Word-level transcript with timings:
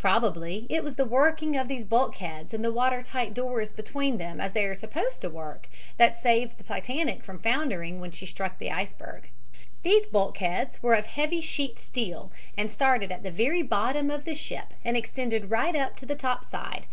Probably 0.00 0.66
it 0.68 0.82
was 0.82 0.96
the 0.96 1.04
working 1.04 1.56
of 1.56 1.68
these 1.68 1.84
bulkheads 1.84 2.52
and 2.52 2.64
the 2.64 2.72
water 2.72 3.04
tight 3.04 3.32
doors 3.34 3.70
between 3.70 4.18
them 4.18 4.40
as 4.40 4.52
they 4.52 4.64
are 4.64 4.74
supposed 4.74 5.20
to 5.20 5.30
work 5.30 5.68
that 5.96 6.18
saved 6.18 6.58
the 6.58 6.64
Titanic 6.64 7.22
from 7.22 7.38
foundering 7.38 8.00
when 8.00 8.10
she 8.10 8.26
struck 8.26 8.58
the 8.58 8.72
iceberg. 8.72 9.30
These 9.84 10.06
bulkheads 10.06 10.82
were 10.82 10.94
of 10.94 11.06
heavy 11.06 11.40
sheet 11.40 11.78
steel 11.78 12.32
and 12.58 12.68
started 12.68 13.12
at 13.12 13.22
the 13.22 13.30
very 13.30 13.62
bottom 13.62 14.10
of 14.10 14.24
the 14.24 14.34
ship 14.34 14.74
and 14.84 14.96
extended 14.96 15.52
right 15.52 15.76
up 15.76 15.94
to 15.98 16.04
the 16.04 16.16
top 16.16 16.44
side. 16.44 16.86